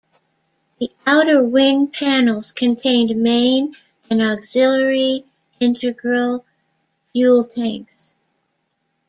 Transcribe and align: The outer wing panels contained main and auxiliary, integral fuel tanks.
The 0.79 0.89
outer 1.05 1.43
wing 1.43 1.85
panels 1.87 2.53
contained 2.53 3.15
main 3.21 3.75
and 4.09 4.19
auxiliary, 4.19 5.25
integral 5.59 6.43
fuel 7.11 7.43
tanks. 7.45 8.15